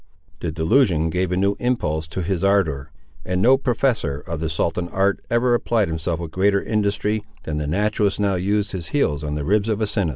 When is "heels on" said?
8.87-9.35